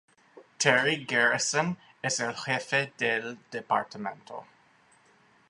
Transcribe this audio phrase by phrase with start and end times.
[0.57, 4.47] Terry Garrison es el jefe del departamento.